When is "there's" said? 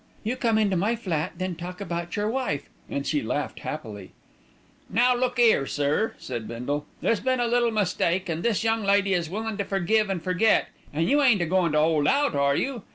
7.01-7.19